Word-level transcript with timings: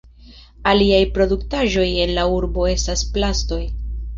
Aliaj 0.69 1.01
produktaĵoj 1.17 1.85
en 2.07 2.15
la 2.17 2.25
urbo 2.39 2.67
estas 2.73 3.05
plastoj. 3.19 3.63